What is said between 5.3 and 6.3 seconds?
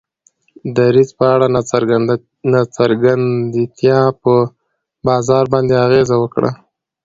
باندې اغیزه